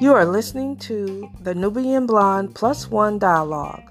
You 0.00 0.14
are 0.14 0.24
listening 0.24 0.76
to 0.78 1.30
the 1.40 1.54
Newbian 1.54 2.06
Blonde 2.06 2.54
Plus 2.54 2.90
One 2.90 3.18
Dialogue 3.18 3.82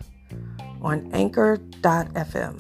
on 0.82 1.10
Anchor.fm. 1.14 2.60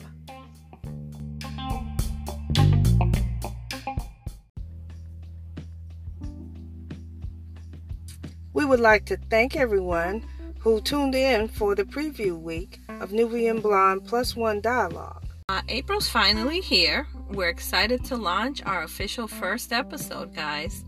We 8.53 8.65
would 8.65 8.79
like 8.79 9.05
to 9.05 9.17
thank 9.29 9.55
everyone 9.55 10.23
who 10.59 10.81
tuned 10.81 11.15
in 11.15 11.47
for 11.47 11.75
the 11.75 11.83
preview 11.83 12.39
week 12.39 12.79
of 12.87 13.11
Newbian 13.11 13.61
Blonde 13.61 14.05
Plus 14.05 14.35
One 14.35 14.61
Dialogue. 14.61 15.25
Uh, 15.49 15.61
April's 15.69 16.07
finally 16.07 16.61
here. 16.61 17.07
We're 17.29 17.49
excited 17.49 18.03
to 18.05 18.17
launch 18.17 18.63
our 18.65 18.81
official 18.83 19.27
first 19.27 19.71
episode, 19.71 20.35
guys. 20.35 20.83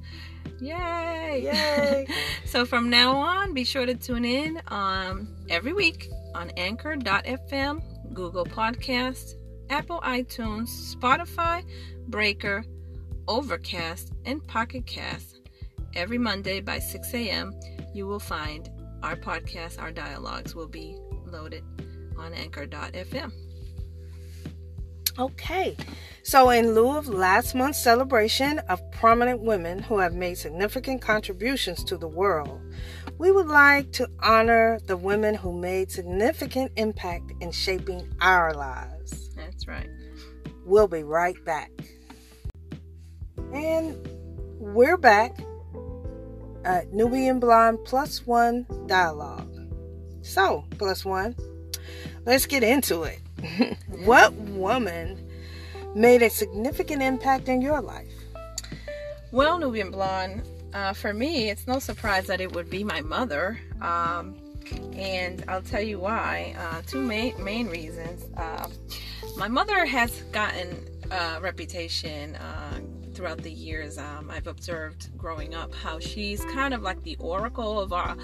Yay! 0.59 1.41
Yay! 1.43 2.07
so 2.45 2.66
from 2.66 2.89
now 2.89 3.16
on, 3.16 3.53
be 3.53 3.63
sure 3.63 3.85
to 3.85 3.93
tune 3.93 4.25
in 4.25 4.59
um, 4.67 5.35
every 5.49 5.71
week 5.71 6.09
on 6.33 6.49
Anchor.fm, 6.57 8.13
Google 8.13 8.45
Podcasts, 8.45 9.35
Apple 9.69 10.02
iTunes, 10.02 10.95
Spotify, 10.95 11.63
Breaker, 12.07 12.66
Overcast, 13.27 14.11
and 14.25 14.45
Pocket 14.47 14.88
Cast. 14.88 15.41
Every 15.94 16.17
Monday 16.17 16.59
by 16.59 16.80
6 16.80 17.13
a.m., 17.13 17.53
you 17.94 18.08
will 18.08 18.19
find 18.19 18.67
our 19.03 19.16
podcast, 19.16 19.80
our 19.80 19.91
dialogues 19.91 20.55
will 20.55 20.67
be 20.67 20.97
loaded 21.25 21.63
on 22.17 22.33
Anchor.fm. 22.33 23.31
Okay, 25.19 25.75
so 26.23 26.49
in 26.49 26.75
lieu 26.75 26.95
of 26.98 27.07
last 27.07 27.55
month's 27.55 27.81
celebration 27.81 28.59
of 28.70 28.80
prominent 28.91 29.41
women 29.41 29.80
who 29.80 29.98
have 29.98 30.13
made 30.13 30.38
significant 30.38 31.02
contributions 31.02 31.83
to 31.86 31.97
the 31.97 32.08
world, 32.08 32.61
we 33.17 33.31
would 33.31 33.47
like 33.47 33.91
to 33.94 34.08
honor 34.22 34.80
the 34.86 34.97
women 34.97 35.36
who 35.36 35.52
made 35.52 35.92
significant 35.92 36.72
impact 36.75 37.31
in 37.42 37.52
shaping 37.52 38.08
our 38.22 38.53
lives. 38.53 39.30
That's 39.36 39.67
right. 39.67 39.89
We'll 40.66 40.88
be 40.88 41.03
right 41.03 41.36
back. 41.44 41.72
And 43.53 43.97
we're 44.59 44.97
back 44.97 45.39
at 46.64 46.92
Newbian 46.92 47.39
Blonde 47.39 47.80
Plus 47.86 48.25
One 48.27 48.66
Dialogue. 48.86 49.49
So, 50.22 50.66
Plus 50.77 51.03
One, 51.03 51.36
let's 52.25 52.45
get 52.45 52.64
into 52.64 53.03
it. 53.03 53.19
what 54.05 54.33
woman 54.33 55.30
made 55.95 56.22
a 56.22 56.30
significant 56.30 57.02
impact 57.02 57.50
in 57.50 57.61
your 57.61 57.81
life? 57.81 58.14
Well, 59.31 59.59
Newbian 59.59 59.92
Blonde, 59.92 60.44
uh, 60.73 60.94
for 60.94 61.14
me, 61.14 61.50
it's 61.50 61.67
no 61.67 61.80
surprise 61.80 62.28
that 62.28 62.42
it 62.42 62.53
would 62.53 62.70
be 62.70 62.83
my 62.83 63.02
mother. 63.02 63.59
Um, 63.81 64.36
and 64.94 65.44
I'll 65.48 65.61
tell 65.61 65.81
you 65.81 66.00
why. 66.00 66.56
Uh, 66.58 66.81
two 66.86 67.02
main, 67.02 67.42
main 67.44 67.67
reasons. 67.67 68.25
Uh, 68.38 68.67
my 69.38 69.48
mother 69.48 69.86
has 69.86 70.22
gotten 70.31 70.86
a 71.11 71.39
reputation 71.42 72.36
uh, 72.36 72.80
throughout 73.14 73.39
the 73.39 73.52
years. 73.52 73.98
Um, 73.98 74.30
I've 74.31 74.48
observed 74.48 75.16
growing 75.17 75.55
up 75.55 75.73
how 75.73 76.00
she's 76.00 76.44
kind 76.45 76.73
of 76.73 76.81
like 76.81 77.02
the 77.03 77.17
oracle 77.20 77.80
of 77.80 77.94
our 77.94 78.16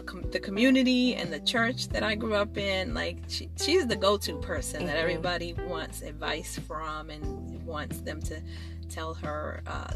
com- 0.00 0.30
the 0.30 0.40
community 0.40 1.14
and 1.14 1.32
the 1.32 1.40
church 1.40 1.88
that 1.88 2.02
I 2.02 2.14
grew 2.14 2.34
up 2.34 2.56
in. 2.56 2.94
Like 2.94 3.18
she, 3.28 3.48
she's 3.60 3.86
the 3.86 3.96
go-to 3.96 4.36
person 4.38 4.80
mm-hmm. 4.80 4.86
that 4.86 4.96
everybody 4.96 5.54
wants 5.54 6.02
advice 6.02 6.58
from 6.58 7.10
and 7.10 7.64
wants 7.66 8.00
them 8.00 8.20
to 8.22 8.40
tell 8.88 9.14
her 9.14 9.62
uh, 9.66 9.92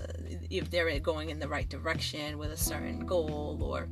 if 0.51 0.71
they're 0.71 0.99
going 1.01 1.31
in 1.31 1.39
the 1.39 1.49
right 1.49 1.69
direction 1.69 2.39
with 2.39 2.51
a 2.53 2.57
certain 2.57 3.05
goal 3.07 3.59
or 3.61 3.89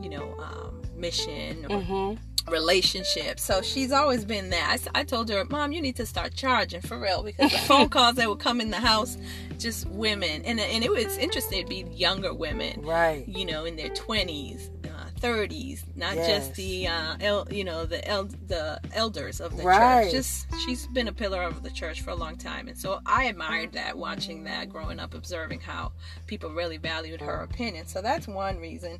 you 0.00 0.10
know 0.10 0.34
um, 0.40 0.82
mission 0.94 1.64
or 1.66 1.80
mm-hmm. 1.80 2.52
relationship. 2.52 3.38
So 3.38 3.62
she's 3.62 3.92
always 3.92 4.24
been 4.24 4.50
that. 4.50 4.78
I, 4.94 5.00
I, 5.00 5.04
told 5.04 5.28
her, 5.30 5.44
Mom, 5.44 5.72
you 5.72 5.80
need 5.80 5.96
to 5.96 6.06
start 6.06 6.34
charging 6.34 6.80
for 6.80 6.98
real 6.98 7.22
because 7.22 7.52
the 7.52 7.58
phone 7.68 7.88
calls 7.88 8.16
that 8.16 8.28
would 8.28 8.40
come 8.40 8.60
in 8.60 8.70
the 8.70 8.78
house, 8.80 9.16
just 9.58 9.86
women, 9.86 10.42
and 10.44 10.60
and 10.60 10.84
it 10.84 10.90
was 10.90 11.16
interesting 11.16 11.62
to 11.62 11.68
be 11.68 11.84
younger 11.92 12.34
women, 12.34 12.82
right? 12.82 13.26
You 13.28 13.46
know, 13.46 13.64
in 13.64 13.76
their 13.76 13.90
twenties 13.90 14.70
30s, 15.20 15.84
not 15.96 16.14
yes. 16.14 16.26
just 16.26 16.54
the 16.56 16.88
uh, 16.88 17.16
el, 17.20 17.48
you 17.50 17.64
know 17.64 17.84
the 17.84 18.06
el, 18.08 18.24
the 18.46 18.80
elders 18.92 19.40
of 19.40 19.56
the 19.56 19.62
right. 19.62 20.04
church. 20.04 20.12
Just 20.12 20.46
she's 20.64 20.86
been 20.88 21.08
a 21.08 21.12
pillar 21.12 21.42
of 21.42 21.62
the 21.62 21.70
church 21.70 22.00
for 22.00 22.10
a 22.10 22.14
long 22.14 22.36
time, 22.36 22.68
and 22.68 22.78
so 22.78 23.00
I 23.06 23.24
admired 23.24 23.72
that, 23.72 23.96
watching 23.96 24.44
that, 24.44 24.68
growing 24.68 24.98
up, 24.98 25.14
observing 25.14 25.60
how 25.60 25.92
people 26.26 26.50
really 26.50 26.78
valued 26.78 27.20
her 27.20 27.42
opinion. 27.42 27.86
So 27.86 28.02
that's 28.02 28.26
one 28.26 28.58
reason. 28.58 28.98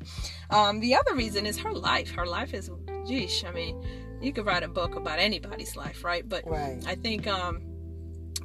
Um, 0.49 0.79
the 0.79 0.95
other 0.95 1.15
reason 1.15 1.45
is 1.45 1.57
her 1.59 1.73
life. 1.73 2.11
Her 2.11 2.25
life 2.25 2.53
is, 2.53 2.69
geesh, 2.69 3.47
I 3.47 3.51
mean, 3.51 3.83
you 4.21 4.31
could 4.31 4.45
write 4.45 4.63
a 4.63 4.67
book 4.67 4.95
about 4.95 5.19
anybody's 5.19 5.75
life, 5.75 6.03
right? 6.03 6.27
But 6.27 6.47
right. 6.47 6.81
I 6.85 6.95
think 6.95 7.27
um, 7.27 7.61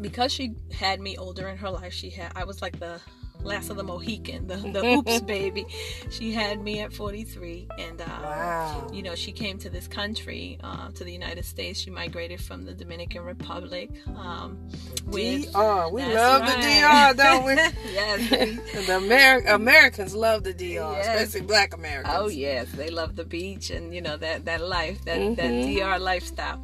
because 0.01 0.33
she 0.33 0.55
had 0.73 1.01
me 1.01 1.17
older 1.17 1.49
in 1.49 1.57
her 1.59 1.71
life, 1.71 1.93
she 1.93 2.11
had 2.11 2.33
I 2.35 2.45
was 2.45 2.63
like 2.63 2.79
the 2.79 3.01
last 3.43 3.71
of 3.71 3.77
the 3.77 3.83
Mohican, 3.83 4.47
the, 4.47 4.57
the 4.57 4.85
oops 4.97 5.21
baby. 5.21 5.67
She 6.11 6.33
had 6.33 6.63
me 6.63 6.81
at 6.81 6.93
43, 6.93 7.69
and 7.79 8.01
uh, 8.01 8.05
wow. 8.07 8.91
you 8.93 9.03
know 9.03 9.15
she 9.15 9.33
came 9.33 9.59
to 9.59 9.71
this 9.71 9.89
country, 9.89 10.59
uh, 10.63 10.91
to 10.91 11.05
the 11.05 11.13
United 11.13 11.45
States. 11.45 11.81
She 11.81 11.91
migrated 11.91 12.41
from 12.41 12.65
the 12.65 12.75
Dominican 12.75 13.23
Republic. 13.23 13.91
Um, 14.17 14.69
with, 15.07 15.53
DR, 15.53 15.91
we 15.91 16.05
love 16.05 16.43
right. 16.43 16.63
the 16.63 16.69
DR, 16.69 17.15
don't 17.17 17.45
we? 17.45 17.55
yes, 17.93 18.87
the 18.87 18.97
Amer- 18.97 19.47
Americans 19.49 20.15
love 20.15 20.45
the 20.45 20.53
DR, 20.53 20.93
yes. 20.93 21.07
especially 21.07 21.47
Black 21.47 21.75
Americans. 21.75 22.15
Oh 22.17 22.29
yes, 22.29 22.71
they 22.73 22.91
love 22.91 23.17
the 23.17 23.25
beach 23.25 23.71
and 23.71 23.95
you 23.95 24.01
know 24.01 24.17
that 24.17 24.45
that 24.45 24.61
life, 24.61 25.05
that 25.05 25.19
mm-hmm. 25.19 25.35
that 25.35 25.97
DR 25.97 25.99
lifestyle. 25.99 26.63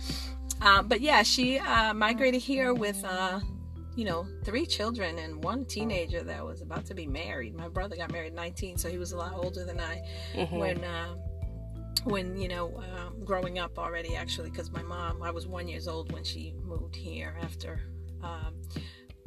Um, 0.60 0.86
but 0.86 1.00
yeah, 1.00 1.22
she 1.24 1.58
uh, 1.58 1.92
migrated 1.92 2.40
here 2.40 2.72
with 2.72 3.04
uh, 3.04 3.40
you 3.96 4.04
know, 4.04 4.26
three 4.44 4.66
children 4.66 5.18
and 5.18 5.42
one 5.42 5.64
teenager 5.64 6.22
that 6.22 6.44
was 6.44 6.62
about 6.62 6.86
to 6.86 6.94
be 6.94 7.06
married. 7.06 7.54
My 7.54 7.68
brother 7.68 7.96
got 7.96 8.10
married 8.10 8.34
19, 8.34 8.78
so 8.78 8.88
he 8.88 8.98
was 8.98 9.12
a 9.12 9.16
lot 9.16 9.34
older 9.34 9.64
than 9.64 9.80
I 9.80 10.02
mm-hmm. 10.34 10.56
when 10.56 10.84
uh, 10.84 11.14
when 12.04 12.36
you 12.36 12.48
know 12.48 12.74
uh, 12.78 13.10
growing 13.24 13.58
up 13.58 13.78
already 13.78 14.16
actually 14.16 14.50
because 14.50 14.70
my 14.72 14.82
mom 14.82 15.22
I 15.22 15.30
was 15.30 15.46
one 15.46 15.68
years 15.68 15.86
old 15.86 16.12
when 16.12 16.24
she 16.24 16.54
moved 16.64 16.96
here 16.96 17.36
after 17.42 17.80
um, 18.22 18.54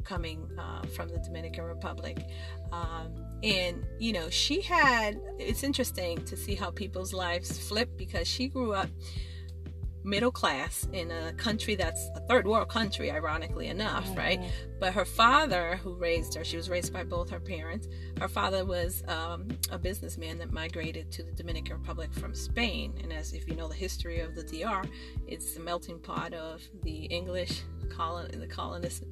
coming 0.04 0.48
uh, 0.58 0.84
from 0.88 1.08
the 1.08 1.18
Dominican 1.18 1.64
Republic. 1.64 2.18
Um, 2.72 3.14
and 3.42 3.84
you 3.98 4.12
know 4.12 4.28
she 4.30 4.60
had 4.60 5.20
it's 5.38 5.62
interesting 5.62 6.24
to 6.24 6.36
see 6.36 6.54
how 6.54 6.70
people's 6.70 7.12
lives 7.12 7.58
flip 7.58 7.90
because 7.96 8.26
she 8.26 8.48
grew 8.48 8.72
up 8.72 8.88
middle 10.06 10.30
class 10.30 10.86
in 10.92 11.10
a 11.10 11.32
country 11.34 11.74
that's 11.74 12.08
a 12.14 12.20
third 12.20 12.46
world 12.46 12.68
country, 12.68 13.10
ironically 13.10 13.66
enough, 13.66 14.06
mm-hmm. 14.06 14.18
right? 14.18 14.40
But 14.78 14.94
her 14.94 15.04
father, 15.04 15.80
who 15.82 15.94
raised 15.94 16.34
her, 16.34 16.44
she 16.44 16.56
was 16.56 16.70
raised 16.70 16.92
by 16.92 17.04
both 17.04 17.28
her 17.30 17.40
parents. 17.40 17.88
Her 18.20 18.28
father 18.28 18.64
was 18.64 19.02
um, 19.08 19.48
a 19.70 19.78
businessman 19.78 20.38
that 20.38 20.52
migrated 20.52 21.10
to 21.12 21.22
the 21.22 21.32
Dominican 21.32 21.78
Republic 21.78 22.14
from 22.14 22.34
Spain. 22.34 22.94
And 23.02 23.12
as 23.12 23.32
if 23.32 23.48
you 23.48 23.56
know 23.56 23.68
the 23.68 23.74
history 23.74 24.20
of 24.20 24.34
the 24.34 24.44
DR, 24.44 24.84
it's 25.26 25.54
the 25.54 25.60
melting 25.60 25.98
pot 25.98 26.32
of 26.32 26.62
the 26.82 27.06
English 27.06 27.62
colon, 27.90 28.38
the 28.38 28.46
colonist, 28.46 29.04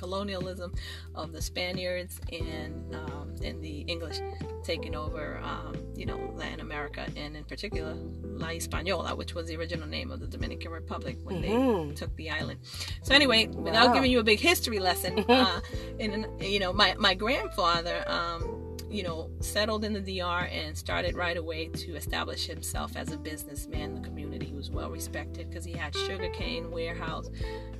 colonialism 0.00 0.72
of 1.14 1.32
the 1.32 1.42
Spaniards 1.42 2.20
and 2.32 2.94
um, 2.94 3.34
and 3.44 3.62
the 3.62 3.80
English 3.82 4.20
taking 4.64 4.94
over, 4.94 5.38
um, 5.42 5.76
you 5.94 6.06
know, 6.06 6.32
Latin 6.34 6.60
America 6.60 7.06
and 7.16 7.36
in 7.36 7.44
particular 7.44 7.94
La 8.22 8.48
Hispaniola, 8.48 9.14
which 9.14 9.34
was 9.34 9.46
the 9.48 9.56
original 9.56 9.86
name 9.86 10.10
of 10.10 10.20
the 10.20 10.26
Dominican 10.26 10.70
Republic 10.72 11.18
when 11.22 11.42
mm-hmm. 11.42 11.88
they 11.90 11.94
took 11.94 12.14
the 12.16 12.30
island. 12.30 12.60
So 13.02 13.14
anyway, 13.14 13.48
wow. 13.48 13.60
without 13.60 13.94
giving 13.94 14.10
you 14.10 14.20
a 14.20 14.24
big 14.24 14.40
history 14.40 14.78
lesson, 14.78 15.18
uh, 15.28 15.60
and 15.98 16.26
you 16.40 16.60
know, 16.60 16.72
my 16.72 16.94
my 16.98 17.14
grandfather. 17.14 18.02
Um, 18.06 18.56
you 18.90 19.04
know, 19.04 19.30
settled 19.38 19.84
in 19.84 19.92
the 19.92 20.00
DR 20.18 20.48
and 20.50 20.76
started 20.76 21.14
right 21.14 21.36
away 21.36 21.68
to 21.68 21.94
establish 21.94 22.44
himself 22.46 22.96
as 22.96 23.12
a 23.12 23.16
businessman 23.16 23.82
in 23.82 23.94
the 23.94 24.00
community. 24.00 24.46
He 24.46 24.52
was 24.52 24.68
well 24.68 24.90
respected 24.90 25.48
because 25.48 25.64
he 25.64 25.72
had 25.72 25.94
sugarcane 25.94 26.72
warehouse 26.72 27.30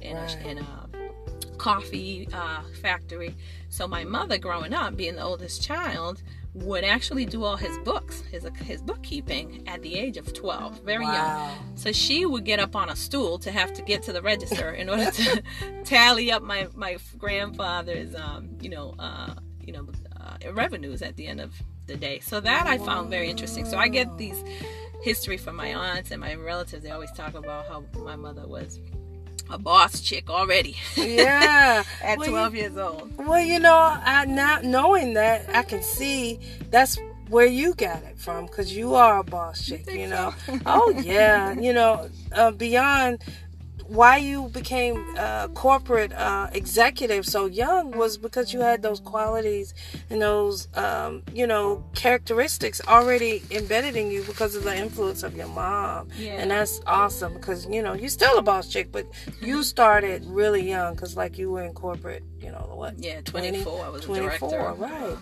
and, 0.03 0.17
right. 0.17 0.37
a, 0.37 0.47
and 0.47 0.59
a 0.61 0.90
coffee 1.61 2.27
uh, 2.33 2.63
factory. 2.81 3.37
So 3.69 3.87
my 3.87 4.03
mother, 4.03 4.39
growing 4.39 4.73
up, 4.73 4.97
being 4.97 5.17
the 5.17 5.23
oldest 5.23 5.63
child, 5.63 6.23
would 6.55 6.85
actually 6.85 7.27
do 7.27 7.45
all 7.45 7.57
his 7.57 7.77
books, 7.81 8.23
his 8.23 8.49
his 8.65 8.81
bookkeeping 8.81 9.69
at 9.69 9.83
the 9.83 9.95
age 9.95 10.17
of 10.17 10.33
12, 10.33 10.81
very 10.81 11.05
wow. 11.05 11.13
young. 11.13 11.77
So 11.77 11.93
she 11.93 12.25
would 12.25 12.47
get 12.47 12.61
up 12.61 12.75
on 12.75 12.89
a 12.89 12.97
stool 12.97 13.39
to 13.41 13.53
have 13.53 13.75
to 13.75 13.83
get 13.83 14.03
to 14.05 14.13
the 14.13 14.23
register 14.23 14.71
in 14.71 14.89
order 14.89 15.11
to 15.11 15.43
tally 15.85 16.33
up 16.33 16.43
my 16.43 16.67
my 16.75 16.97
grandfather's 17.19 18.15
um, 18.15 18.49
you 18.63 18.71
know 18.71 18.95
uh, 18.99 19.35
you 19.61 19.75
know 19.75 19.87
uh, 20.19 20.53
revenues 20.53 21.03
at 21.03 21.17
the 21.17 21.27
end 21.27 21.41
of 21.43 21.53
the 21.87 21.97
day. 21.97 22.21
So 22.21 22.41
that 22.41 22.67
I 22.67 22.79
found 22.79 23.11
very 23.11 23.29
interesting. 23.29 23.67
So 23.67 23.77
I 23.77 23.89
get 23.89 24.17
these 24.17 24.43
history 25.03 25.37
from 25.37 25.57
my 25.57 25.75
aunts 25.75 26.11
and 26.11 26.23
my 26.23 26.35
relatives. 26.35 26.83
They 26.85 26.91
always 26.91 27.13
talk 27.13 27.35
about 27.35 27.69
how 27.69 27.85
my 28.03 28.17
mother 28.17 28.47
was 28.47 28.81
a 29.51 29.59
boss 29.59 30.01
chick 30.01 30.31
already. 30.31 30.77
Yeah. 30.97 31.83
At 32.03 32.19
Well, 32.19 32.29
12 32.29 32.55
years 32.55 32.77
old. 32.77 33.17
Well, 33.19 33.41
you 33.41 33.59
know, 33.59 33.77
I 33.77 34.25
now 34.27 34.61
knowing 34.63 35.15
that, 35.15 35.49
I 35.55 35.63
can 35.63 35.83
see 35.83 36.39
that's 36.71 36.99
where 37.29 37.47
you 37.47 37.75
got 37.75 38.03
it 38.03 38.19
from 38.19 38.47
because 38.47 38.77
you 38.77 38.95
are 38.95 39.19
a 39.19 39.25
boss 39.25 39.65
chick. 39.65 39.91
You 39.93 40.09
know. 40.09 40.35
so? 40.47 40.59
oh 40.67 40.91
yeah. 41.03 41.53
You 41.53 41.73
know, 41.73 42.09
uh, 42.33 42.51
beyond 42.53 43.23
why 43.91 44.17
you 44.19 44.49
became 44.51 44.97
uh, 45.19 45.49
corporate 45.49 46.13
uh, 46.13 46.49
executive 46.53 47.27
so 47.27 47.47
young 47.47 47.91
was 47.91 48.17
because 48.19 48.53
you 48.55 48.61
had 48.61 48.83
those 48.83 49.01
qualities 49.01 49.75
and 50.11 50.23
those 50.23 50.69
um, 50.77 51.23
you 51.35 51.45
know 51.47 51.85
characteristics 51.95 52.81
already 52.87 53.43
embedded 53.51 53.97
in 53.97 54.09
you 54.11 54.23
because 54.25 54.55
of 54.55 54.63
the 54.63 54.77
influence 54.77 55.25
of 55.25 55.37
your 55.37 55.49
mom 55.49 56.09
Yeah. 56.17 56.35
and 56.41 56.51
that's 56.53 56.81
awesome 56.87 57.35
because 57.35 57.67
you 57.67 57.83
know 57.83 57.95
you're 57.95 58.09
still 58.21 58.39
a 58.39 58.43
boss 58.43 58.69
chick 58.69 58.93
but 58.93 59.07
you 59.43 59.65
started 59.65 60.25
really 60.27 60.69
young 60.69 60.95
because 60.95 61.17
like 61.17 61.37
you 61.37 61.51
were 61.51 61.65
in 61.65 61.73
corporate 61.75 62.23
you 62.39 62.51
know 62.53 62.71
what 62.75 62.95
Yeah, 62.99 63.21
20, 63.23 63.49
24. 63.65 63.85
I 63.85 63.89
was 63.89 64.05
a 64.05 64.07
24, 64.07 64.51
director. 64.51 64.75
right. 64.83 65.03
uh, 65.03 65.17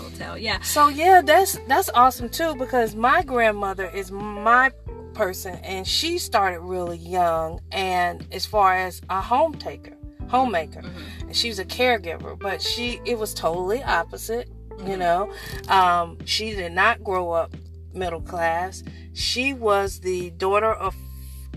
Hotel. 0.00 0.38
Yeah. 0.38 0.60
so 0.60 0.88
yeah, 0.88 1.20
that's 1.22 1.58
that's 1.68 1.90
awesome 1.90 2.28
too 2.28 2.54
because 2.56 2.94
my 2.94 3.22
grandmother 3.22 3.86
is 3.90 4.10
my 4.10 4.70
person 5.16 5.54
and 5.64 5.86
she 5.86 6.18
started 6.18 6.60
really 6.60 6.98
young 6.98 7.60
and 7.72 8.26
as 8.32 8.44
far 8.46 8.76
as 8.76 9.00
a 9.08 9.20
home 9.20 9.54
taker, 9.54 9.96
homemaker. 10.28 10.82
Mhm. 10.82 11.22
And 11.28 11.36
she 11.36 11.48
was 11.48 11.58
a 11.58 11.64
caregiver, 11.64 12.38
but 12.38 12.60
she 12.60 13.00
it 13.04 13.18
was 13.18 13.32
totally 13.34 13.82
opposite, 13.82 14.48
you 14.78 14.96
Mhm. 14.96 14.98
know. 14.98 15.32
Um 15.68 16.18
she 16.26 16.54
did 16.54 16.72
not 16.72 17.02
grow 17.02 17.30
up 17.30 17.54
middle 17.94 18.20
class. 18.20 18.82
She 19.14 19.54
was 19.54 20.00
the 20.00 20.30
daughter 20.30 20.72
of 20.72 20.94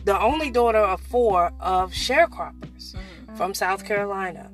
the 0.05 0.17
only 0.19 0.49
daughter 0.49 0.79
of 0.79 1.01
four 1.01 1.51
of 1.59 1.91
sharecroppers 1.91 2.95
Mhm. 2.95 3.35
from 3.37 3.53
South 3.53 3.83
Carolina. 3.83 4.49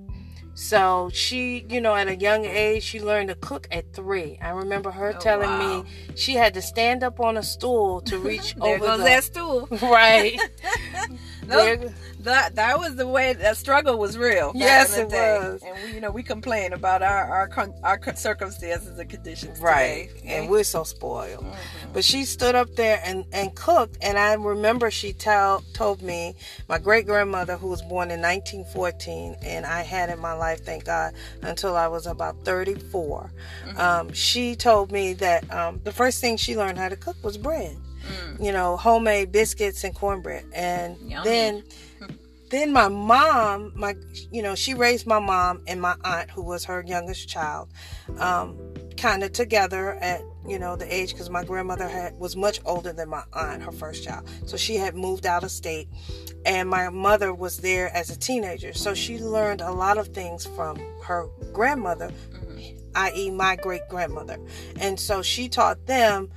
So 0.58 1.10
she, 1.14 1.66
you 1.70 1.82
know, 1.82 1.96
at 1.96 2.08
a 2.08 2.16
young 2.16 2.46
age, 2.46 2.82
she 2.84 3.02
learned 3.02 3.28
to 3.28 3.36
cook 3.36 3.68
at 3.72 3.94
three. 3.94 4.40
I 4.42 4.50
remember 4.52 4.90
her 4.92 5.14
Oh, 5.14 5.20
telling 5.20 5.50
wow. 5.50 5.82
me 5.84 5.90
she 6.16 6.36
had 6.36 6.54
to 6.54 6.62
stand 6.62 7.04
up 7.04 7.20
on 7.20 7.36
a 7.38 7.44
stool 7.44 8.02
to 8.04 8.18
reach 8.30 8.56
There 8.56 8.76
over 8.76 8.86
goes 8.86 8.98
the 9.00 9.04
that 9.04 9.24
stool. 9.26 9.68
right. 9.82 10.40
Those- 11.48 11.92
that 12.22 12.56
that 12.56 12.80
was 12.80 12.96
the 12.96 13.08
way 13.08 13.34
that 13.34 13.56
struggle 13.58 13.98
was 14.00 14.18
real. 14.18 14.52
Yes, 14.56 14.98
it 14.98 15.10
day. 15.10 15.38
was. 15.38 15.62
And 15.64 15.76
we, 15.84 15.94
you 15.94 16.02
know, 16.02 16.12
we 16.12 16.24
complain 16.24 16.74
about 16.74 17.04
our 17.04 17.50
our 17.54 17.70
our 17.84 18.00
circumstances 18.16 18.98
and 18.98 19.10
conditions 19.10 19.60
right, 19.60 20.10
today. 20.18 20.36
and 20.36 20.50
we're 20.50 20.64
so 20.64 20.84
spoiled. 20.84 21.46
Mhm. 21.46 21.94
But 21.94 22.04
she 22.04 22.26
stood 22.26 22.56
up 22.56 22.76
there 22.76 23.02
and, 23.06 23.26
and 23.32 23.56
cooked, 23.56 23.98
and 24.02 24.18
I 24.18 24.34
remember 24.34 24.92
she 24.92 25.14
tell, 25.14 25.64
told 25.74 26.02
me 26.02 26.36
my 26.68 26.78
great 26.78 27.06
grandmother, 27.06 27.56
who 27.58 27.68
was 27.68 27.82
born 27.84 28.12
in 28.12 28.22
1914, 28.22 29.38
and 29.42 29.66
I 29.66 29.82
had 29.84 30.10
in 30.10 30.20
my 30.20 30.34
life, 30.34 30.66
thank 30.66 30.86
God, 30.86 31.14
until 31.42 31.76
I 31.78 31.88
was 31.88 32.06
about 32.06 32.44
34. 32.44 33.32
Mm-hmm. 33.68 33.80
Um, 33.80 34.14
she 34.14 34.56
told 34.56 34.92
me 34.92 35.14
that 35.14 35.50
um, 35.54 35.80
the 35.84 35.92
first 35.92 36.20
thing 36.20 36.36
she 36.38 36.58
learned 36.58 36.78
how 36.78 36.90
to 36.90 36.96
cook 36.98 37.16
was 37.24 37.38
bread. 37.38 37.78
Mm. 38.06 38.46
You 38.46 38.52
know, 38.52 38.78
homemade 38.78 39.32
biscuits 39.32 39.84
and 39.84 39.94
cornbread, 39.96 40.46
and 40.54 40.98
Yummy. 41.10 41.24
then. 41.30 41.64
Then 42.52 42.72
my 42.72 42.88
mom, 42.90 43.74
my 43.76 43.96
you 44.32 44.44
know, 44.44 44.54
she 44.54 44.76
raised 44.76 45.08
my 45.08 45.18
mom 45.20 45.64
and 45.68 45.82
my 45.82 45.96
aunt, 46.04 46.30
who 46.30 46.44
was 46.44 46.64
her 46.66 46.84
youngest 46.86 47.28
child, 47.28 47.70
um, 48.20 48.56
kind 48.98 49.24
of 49.24 49.34
together 49.34 49.94
at 49.96 50.22
you 50.48 50.60
know 50.60 50.76
the 50.76 50.86
age 50.94 51.12
because 51.12 51.30
my 51.32 51.44
grandmother 51.44 51.88
had 51.88 52.14
was 52.20 52.36
much 52.36 52.62
older 52.64 52.94
than 52.94 53.10
my 53.10 53.24
aunt, 53.34 53.64
her 53.64 53.72
first 53.72 54.04
child, 54.04 54.30
so 54.46 54.58
she 54.58 54.76
had 54.76 54.96
moved 54.96 55.26
out 55.26 55.44
of 55.44 55.50
state, 55.50 55.90
and 56.46 56.70
my 56.70 56.88
mother 56.90 57.34
was 57.34 57.58
there 57.58 57.90
as 57.96 58.12
a 58.12 58.18
teenager, 58.18 58.74
so 58.74 58.94
she 58.94 59.18
learned 59.18 59.62
a 59.62 59.72
lot 59.72 59.98
of 59.98 60.10
things 60.10 60.46
from 60.46 60.78
her 61.04 61.26
grandmother, 61.52 62.12
Mhm. 62.32 62.80
i.e., 62.94 63.32
my 63.32 63.56
great 63.56 63.82
grandmother, 63.90 64.38
and 64.80 65.00
so 65.00 65.24
she 65.24 65.50
taught 65.50 65.88
them 65.88 66.30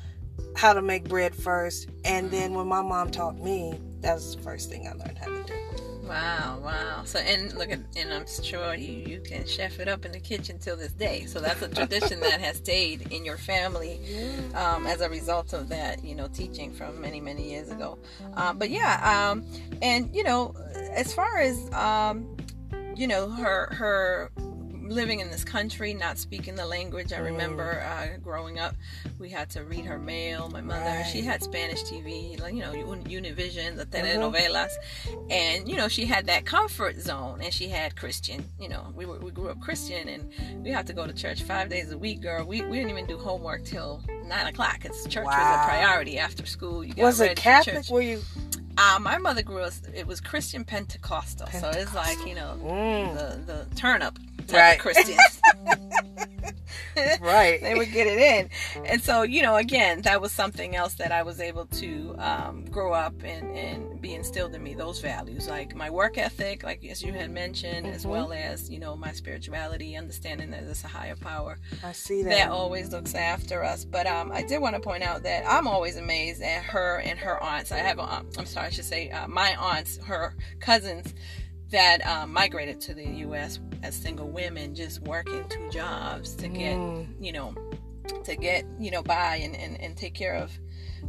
how 0.58 0.72
to 0.72 0.82
make 0.82 1.08
bread 1.08 1.32
first, 1.36 1.88
and 2.04 2.32
then 2.32 2.52
when 2.52 2.66
my 2.66 2.82
mom 2.82 3.12
taught 3.12 3.38
me, 3.38 3.78
that 4.00 4.14
was 4.14 4.34
the 4.34 4.42
first 4.42 4.68
thing 4.68 4.88
I 4.88 4.92
learned 4.92 5.16
how 5.16 5.26
to 5.28 5.44
do. 5.44 5.54
Wow, 6.02 6.58
wow. 6.64 7.02
So 7.04 7.20
and 7.20 7.52
look 7.54 7.70
at 7.70 7.78
and 7.96 8.12
I'm 8.12 8.24
sure 8.26 8.74
you 8.74 8.92
you 9.06 9.20
can 9.20 9.46
chef 9.46 9.78
it 9.78 9.88
up 9.88 10.04
in 10.04 10.10
the 10.10 10.18
kitchen 10.18 10.58
till 10.58 10.76
this 10.76 10.92
day. 10.92 11.26
So 11.26 11.38
that's 11.38 11.62
a 11.62 11.68
tradition 11.68 12.18
that 12.20 12.40
has 12.40 12.56
stayed 12.56 13.12
in 13.12 13.24
your 13.24 13.36
family 13.36 14.00
um, 14.54 14.86
as 14.86 15.00
a 15.00 15.08
result 15.08 15.52
of 15.52 15.68
that, 15.68 16.02
you 16.02 16.16
know, 16.16 16.26
teaching 16.26 16.72
from 16.72 17.00
many 17.00 17.20
many 17.20 17.50
years 17.50 17.70
ago. 17.70 17.98
Um, 18.34 18.58
but 18.58 18.70
yeah, 18.70 19.30
um, 19.30 19.44
and 19.80 20.12
you 20.12 20.24
know, 20.24 20.54
as 20.74 21.12
far 21.12 21.38
as 21.38 21.70
um, 21.72 22.36
you 22.96 23.06
know, 23.06 23.30
her 23.30 23.66
her 23.74 24.32
living 24.88 25.20
in 25.20 25.30
this 25.30 25.44
country, 25.44 25.94
not 25.94 26.18
speaking 26.18 26.54
the 26.54 26.66
language. 26.66 27.12
I 27.12 27.18
Mm. 27.18 27.24
remember 27.24 27.80
uh, 27.82 28.16
growing 28.22 28.58
up, 28.58 28.74
we 29.18 29.28
had 29.30 29.50
to 29.50 29.64
read 29.64 29.84
her 29.84 29.98
mail. 29.98 30.48
My 30.48 30.60
mother, 30.60 31.04
she 31.12 31.22
had 31.22 31.42
Spanish 31.42 31.82
TV, 31.82 32.40
like 32.40 32.54
you 32.54 32.60
know, 32.60 32.72
Univision, 32.72 33.76
the 33.76 33.86
Mhm. 33.86 34.02
telenovelas, 34.32 34.72
and 35.30 35.68
you 35.68 35.76
know, 35.76 35.88
she 35.88 36.06
had 36.06 36.26
that 36.26 36.44
comfort 36.44 37.00
zone, 37.00 37.40
and 37.42 37.52
she 37.52 37.68
had 37.68 37.96
Christian. 37.96 38.44
You 38.60 38.68
know, 38.68 38.92
we 38.94 39.04
were 39.06 39.18
we 39.18 39.30
grew 39.30 39.48
up 39.48 39.60
Christian, 39.60 40.08
and 40.08 40.32
we 40.64 40.70
had 40.70 40.86
to 40.86 40.92
go 40.92 41.06
to 41.06 41.12
church 41.12 41.42
five 41.42 41.68
days 41.68 41.90
a 41.90 41.98
week, 41.98 42.20
girl. 42.20 42.44
We, 42.44 42.62
we 42.62 42.76
didn't 42.78 42.90
even 42.90 43.06
do 43.06 43.18
homework 43.18 43.64
till 43.64 44.02
nine 44.24 44.46
o'clock 44.46 44.80
because 44.82 45.02
church 45.06 45.24
was 45.26 45.34
a 45.36 45.62
priority 45.64 46.18
after 46.18 46.46
school. 46.46 46.84
You 46.84 46.94
got 46.94 47.02
Was 47.02 47.20
it 47.20 47.36
Catholic? 47.36 47.88
Were 47.90 48.00
you? 48.02 48.22
Uh, 48.76 48.98
my 49.00 49.18
mother 49.18 49.42
grew 49.42 49.62
up. 49.62 49.72
It 49.92 50.06
was 50.06 50.20
Christian 50.20 50.64
Pentecostal, 50.64 51.48
so 51.48 51.70
it's 51.70 51.94
like 51.94 52.18
you 52.26 52.34
know 52.36 52.56
Mm, 52.62 53.14
the 53.14 53.52
the 53.52 53.74
turn 53.74 54.02
up 54.02 54.18
type 54.48 54.58
Right. 54.60 54.72
of 54.74 54.80
Christians. 54.80 55.40
right. 57.20 57.60
they 57.60 57.74
would 57.74 57.92
get 57.92 58.06
it 58.06 58.18
in. 58.18 58.50
And 58.84 59.00
so, 59.02 59.22
you 59.22 59.42
know, 59.42 59.56
again, 59.56 60.02
that 60.02 60.20
was 60.20 60.32
something 60.32 60.74
else 60.74 60.94
that 60.94 61.12
I 61.12 61.22
was 61.22 61.40
able 61.40 61.66
to 61.66 62.14
um, 62.18 62.64
grow 62.66 62.92
up 62.92 63.14
and, 63.22 63.56
and 63.56 64.00
be 64.00 64.14
instilled 64.14 64.54
in 64.54 64.62
me, 64.62 64.74
those 64.74 65.00
values, 65.00 65.48
like 65.48 65.74
my 65.76 65.90
work 65.90 66.18
ethic, 66.18 66.62
like 66.64 66.84
as 66.84 67.02
you 67.02 67.12
had 67.12 67.30
mentioned, 67.30 67.86
as 67.86 68.04
Mhm. 68.04 68.10
well 68.10 68.32
as, 68.32 68.68
you 68.70 68.78
know, 68.80 68.96
my 68.96 69.12
spirituality, 69.12 69.96
understanding 69.96 70.50
that 70.50 70.64
there's 70.64 70.84
a 70.84 70.88
higher 70.88 71.16
power 71.16 71.58
I 71.84 71.92
see 71.92 72.22
that. 72.24 72.30
that 72.30 72.48
always 72.50 72.90
looks 72.90 73.14
after 73.14 73.62
us. 73.64 73.84
But 73.84 74.06
um, 74.06 74.32
I 74.32 74.42
did 74.42 74.58
want 74.60 74.74
to 74.74 74.80
point 74.80 75.02
out 75.04 75.22
that 75.22 75.44
I'm 75.46 75.68
always 75.68 75.96
amazed 75.96 76.42
at 76.42 76.62
her 76.64 76.98
and 77.00 77.18
her 77.18 77.40
aunts. 77.42 77.70
I 77.70 77.78
have, 77.78 77.98
a, 77.98 78.02
um, 78.14 78.26
I'm 78.38 78.46
sorry, 78.46 78.66
I 78.66 78.70
should 78.70 78.84
say, 78.84 79.10
uh, 79.10 79.28
my 79.28 79.54
aunts, 79.56 79.98
her 80.04 80.34
cousins 80.60 81.14
that 81.70 82.06
um, 82.06 82.32
migrated 82.32 82.80
to 82.82 82.94
the 82.94 83.04
U.S. 83.06 83.60
as 83.82 83.94
single 83.94 84.28
women, 84.28 84.74
just 84.74 85.00
working 85.02 85.44
two 85.48 85.68
jobs 85.70 86.34
to 86.36 86.48
get, 86.48 86.76
Mm, 86.76 87.06
you 87.20 87.32
know, 87.32 87.54
to 88.24 88.36
get, 88.36 88.64
you 88.78 88.90
know, 88.90 89.02
by 89.02 89.36
and, 89.36 89.54
and, 89.54 89.80
and 89.80 89.96
take 89.96 90.14
care 90.14 90.34
of, 90.34 90.50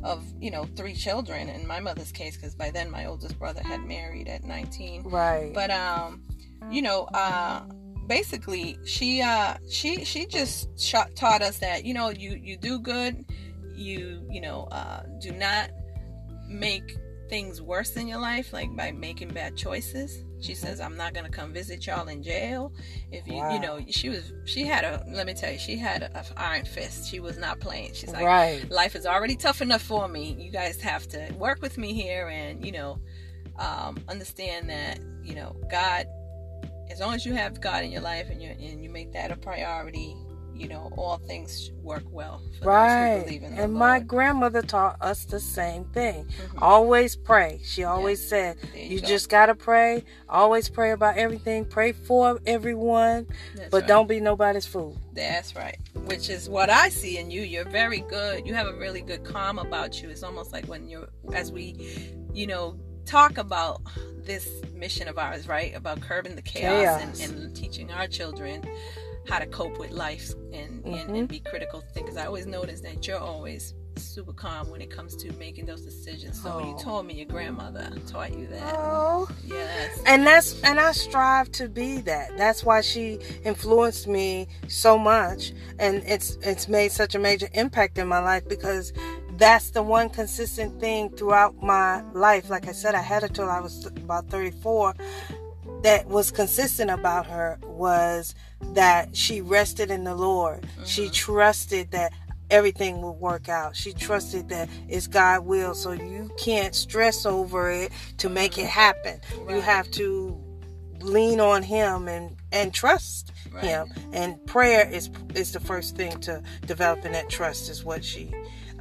of, 0.03 0.25
you 0.39 0.51
know, 0.51 0.65
three 0.75 0.93
children 0.93 1.50
in 1.50 1.65
my 1.65 1.79
mother's 1.79 2.12
case, 2.12 2.36
because 2.36 2.55
by 2.55 2.72
then 2.72 2.91
my 2.91 3.05
oldest 3.05 3.39
brother 3.39 3.62
had 3.63 3.86
married 3.86 4.27
at 4.27 4.43
19 4.43 5.03
right. 5.03 5.53
but 5.53 5.72
um 5.72 6.22
you 6.69 6.81
know 6.81 7.03
uh 7.13 7.62
basically 8.07 8.77
she 8.83 9.22
uh 9.22 9.55
she 9.69 10.03
she 10.03 10.25
just 10.25 10.77
shot, 10.79 11.15
taught 11.15 11.41
us 11.41 11.60
that 11.60 11.86
you 11.86 11.93
know 11.93 12.10
you 12.10 12.39
you 12.41 12.57
do 12.57 12.79
good 12.79 13.25
you 13.74 14.25
you 14.29 14.41
know 14.41 14.67
uh 14.72 15.03
do 15.22 15.31
not 15.31 15.69
make 16.48 16.98
things 17.29 17.62
worse 17.62 17.95
in 17.95 18.07
your 18.07 18.19
life 18.19 18.51
like 18.51 18.75
by 18.75 18.91
making 18.91 19.29
bad 19.29 19.55
choices 19.55 20.24
she 20.39 20.53
says 20.55 20.79
i'm 20.79 20.96
not 20.96 21.13
gonna 21.13 21.29
come 21.29 21.51
visit 21.53 21.86
y'all 21.88 22.08
in 22.08 22.24
jail 22.24 22.72
if 23.12 23.27
you 23.27 23.36
Wow. 23.36 23.53
you 23.53 23.60
know 23.60 23.79
she 23.89 24.10
was 24.10 24.34
she 24.46 24.65
had 24.65 24.84
a 24.84 25.03
let 25.12 25.25
me 25.27 25.34
tell 25.34 25.51
you 25.51 25.60
she 25.60 25.77
had 25.77 26.03
a, 26.03 26.19
a 26.19 26.25
iron 26.39 26.65
fist 26.65 27.10
she 27.10 27.19
was 27.19 27.38
not 27.38 27.60
playing 27.60 27.93
she's 27.93 28.12
like 28.12 28.25
right. 28.25 28.69
life 28.72 28.96
is 28.96 29.05
already 29.05 29.36
tough 29.36 29.62
enough 29.62 29.81
for 29.81 30.08
me. 30.08 30.36
You 30.39 30.51
guys 30.51 30.79
have 30.81 31.08
to 31.10 31.31
work 31.38 31.62
with 31.62 31.77
me 31.77 31.93
here 31.93 32.27
and, 32.29 32.65
you 32.65 32.72
know, 32.72 33.00
um, 33.58 33.98
understand 34.08 34.69
that, 34.69 35.00
you 35.24 35.36
know, 35.36 35.55
God, 35.69 36.08
as 36.89 37.00
long 37.00 37.13
as 37.13 37.25
you 37.25 37.34
have 37.34 37.60
God 37.62 37.84
in 37.84 37.91
your 37.91 38.01
life 38.01 38.29
and 38.29 38.41
you 38.41 38.50
and 38.50 38.84
you 38.84 38.89
make 38.89 39.12
that 39.13 39.31
a 39.31 39.36
priority, 39.36 40.15
you 40.59 40.67
know, 40.67 40.91
all 40.97 41.17
things 41.17 41.71
work 41.81 42.03
well 42.11 42.39
for 42.39 42.43
those 42.51 42.59
who 42.63 42.67
Right. 42.69 43.23
believe 43.25 43.43
in 43.43 43.55
the 43.55 43.61
And 43.63 43.73
my 43.73 43.99
grandmother 43.99 44.61
taught 44.61 44.97
us 45.01 45.23
the 45.25 45.39
same 45.39 45.85
thing. 45.85 46.25
Mhm. 46.25 46.61
Always 46.61 47.15
pray. 47.15 47.61
She 47.63 47.83
always 47.85 48.27
said, 48.27 48.57
There 48.73 48.81
you 48.83 48.99
go. 49.01 49.07
just 49.07 49.29
got 49.29 49.45
to 49.47 49.55
pray. 49.55 50.03
Always 50.27 50.67
pray 50.69 50.91
about 50.91 51.17
everything. 51.17 51.63
Pray 51.65 51.93
for 51.93 52.39
everyone, 52.45 53.27
That's 53.55 53.69
but 53.69 53.81
right. 53.83 53.87
don't 53.87 54.07
be 54.07 54.19
nobody's 54.19 54.65
fool. 54.65 54.97
That's 55.13 55.55
right. 55.55 55.77
Which 56.05 56.29
is 56.29 56.49
what 56.49 56.69
I 56.69 56.89
see 56.89 57.17
in 57.17 57.31
you. 57.31 57.41
You're 57.41 57.63
very 57.69 58.01
good. 58.01 58.45
You 58.45 58.53
have 58.53 58.67
a 58.67 58.73
really 58.73 59.01
good 59.01 59.23
calm 59.23 59.59
about 59.59 60.01
you. 60.01 60.09
It's 60.09 60.23
almost 60.23 60.51
like 60.51 60.65
when 60.65 60.89
you're, 60.89 61.07
as 61.33 61.51
we, 61.51 61.75
you 62.33 62.47
know, 62.47 62.77
talk 63.05 63.37
about 63.37 63.81
this 64.25 64.47
mission 64.75 65.07
of 65.07 65.17
ours, 65.17 65.47
right? 65.47 65.73
About 65.75 65.99
curbing 66.01 66.35
the 66.35 66.41
chaos, 66.43 66.99
Chaos. 66.99 67.19
And, 67.21 67.35
and 67.45 67.55
teaching 67.55 67.91
our 67.91 68.05
children 68.07 68.61
how 69.27 69.39
to 69.39 69.45
cope 69.47 69.77
with 69.79 69.91
life 69.91 70.33
and, 70.53 70.83
and, 70.85 71.09
Mhm. 71.09 71.19
and 71.19 71.27
be 71.27 71.39
critical 71.39 71.81
thinkers. 71.93 72.17
I 72.17 72.25
always 72.25 72.45
notice 72.45 72.81
that 72.81 73.07
you're 73.07 73.19
always 73.19 73.73
super 73.99 74.33
calm 74.33 74.69
when 74.69 74.81
it 74.81 74.89
comes 74.89 75.15
to 75.17 75.31
making 75.33 75.65
those 75.65 75.81
decisions. 75.81 76.41
So 76.41 76.53
oh. 76.53 76.67
you 76.67 76.83
told 76.83 77.05
me 77.05 77.15
your 77.15 77.25
grandmother 77.25 77.91
taught 78.07 78.33
you 78.33 78.47
that. 78.47 78.75
Oh, 78.77 79.27
yes. 79.45 79.99
And 80.05 80.25
that's 80.25 80.61
and 80.63 80.79
I 80.79 80.91
strive 80.93 81.51
to 81.53 81.67
be 81.67 82.01
that. 82.01 82.38
That's 82.38 82.63
why 82.63 82.81
she 82.81 83.19
influenced 83.43 84.07
me 84.07 84.47
so 84.67 84.97
much, 84.97 85.53
and 85.77 86.03
it's 86.05 86.38
it's 86.41 86.67
made 86.67 86.91
such 86.91 87.15
a 87.15 87.19
major 87.19 87.49
impact 87.53 87.97
in 87.97 88.07
my 88.07 88.19
life 88.19 88.47
because 88.47 88.93
that's 89.33 89.69
the 89.71 89.81
one 89.81 90.09
consistent 90.09 90.79
thing 90.79 91.09
throughout 91.15 91.61
my 91.61 92.01
life. 92.11 92.49
Like 92.49 92.67
I 92.67 92.73
said, 92.73 92.95
I 92.95 93.01
had 93.01 93.23
it 93.23 93.33
till 93.33 93.49
I 93.49 93.59
was 93.61 93.85
about 93.85 94.29
34. 94.29 94.93
That 95.83 96.07
was 96.07 96.31
consistent 96.31 96.91
about 96.91 97.25
her 97.27 97.57
was 97.63 98.36
that 98.74 99.15
she 99.15 99.41
rested 99.41 99.91
in 99.91 100.03
the 100.03 100.15
Lord. 100.15 100.62
Mm-hmm. 100.62 100.83
She 100.86 101.09
trusted 101.09 101.91
that 101.91 102.12
everything 102.50 103.01
will 103.01 103.15
work 103.15 103.50
out. 103.50 103.75
She 103.75 103.93
trusted 103.93 104.50
that 104.50 104.69
it's 104.88 105.07
God 105.07 105.45
will, 105.45 105.74
so 105.74 105.91
you 105.91 106.29
can't 106.38 106.75
stress 106.75 107.25
over 107.25 107.71
it 107.71 107.91
to 108.17 108.29
make 108.29 108.57
it 108.57 108.65
happen. 108.65 109.19
Right. 109.41 109.55
You 109.55 109.62
have 109.62 109.89
to 109.91 110.38
lean 111.00 111.39
on 111.39 111.63
Him 111.63 112.07
and 112.07 112.36
and 112.51 112.74
trust 112.74 113.31
right. 113.51 113.63
Him. 113.63 113.93
And 114.13 114.43
prayer 114.45 114.89
is 114.89 115.09
is 115.36 115.51
the 115.51 115.59
first 115.59 115.95
thing 115.95 116.19
to 116.21 116.41
developing 116.65 117.13
that 117.13 117.29
trust. 117.29 117.69
Is 117.69 117.83
what 117.83 118.03
she 118.03 118.33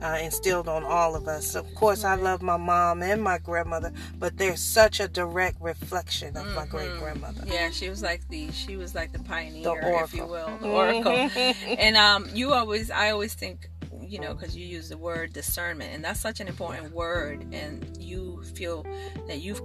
uh, 0.03 0.19
instilled 0.21 0.69
on 0.69 0.85
all 0.85 1.15
of 1.15 1.29
us. 1.29 1.55
Of 1.55 1.75
course, 1.75 2.05
I 2.05 2.15
love 2.15 2.43
my 2.43 2.57
mom 2.57 3.03
and 3.03 3.23
my 3.23 3.39
grandmother, 3.39 3.93
but 4.19 4.37
they're 4.37 4.57
such 4.57 5.01
a 5.01 5.09
direct 5.09 5.61
reflection 5.61 6.37
of 6.37 6.45
mm-hmm. 6.45 6.55
my 6.55 6.67
great 6.67 6.91
grandmother. 6.99 7.43
Yeah, 7.47 7.71
she 7.71 7.89
was 7.89 8.03
like 8.03 8.27
the 8.29 8.51
she 8.53 8.77
was 8.77 8.95
like 8.95 9.13
the 9.13 9.21
pioneer, 9.21 9.63
the 9.65 10.05
if 10.05 10.15
you 10.15 10.27
will, 10.27 10.51
the 10.61 10.69
oracle. 10.69 11.13
and 11.13 11.97
um, 11.97 12.29
you 12.35 12.53
always, 12.53 12.91
I 12.91 13.11
always 13.11 13.35
think 13.35 13.69
you 14.09 14.19
know, 14.19 14.35
because 14.35 14.57
you 14.57 14.67
use 14.67 14.89
the 14.89 14.97
word 14.97 15.33
discernment, 15.35 15.95
and 15.95 16.03
that's 16.03 16.21
such 16.21 16.41
an 16.41 16.49
important 16.49 16.93
word, 16.95 17.47
and 17.53 17.97
you 18.01 18.43
feel 18.55 18.87
that 19.27 19.41
you've, 19.41 19.61